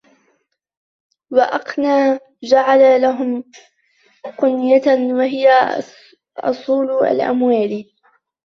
[1.31, 3.43] وَأَقْنَى جَعَلَ لَهُمْ
[4.37, 5.49] قُنْيَةً وَهِيَ
[6.37, 7.85] أُصُولُ الْأَمْوَالِ